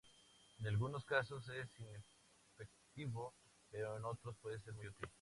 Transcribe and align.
En 0.57 0.65
algunos 0.65 1.05
casos 1.05 1.47
es 1.49 1.69
inefectivo 2.55 3.35
pero 3.69 3.97
en 3.97 4.05
otros 4.05 4.35
puede 4.41 4.59
ser 4.59 4.73
muy 4.73 4.87
útil. 4.87 5.07